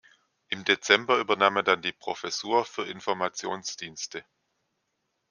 Im 0.49 0.63
Dezember 0.65 1.19
übernahm 1.19 1.57
er 1.57 1.61
dann 1.61 1.83
die 1.83 1.91
Professur 1.91 2.65
für 2.65 2.81
Informationsdienste. 2.87 4.25